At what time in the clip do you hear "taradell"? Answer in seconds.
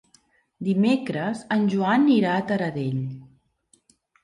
2.53-2.99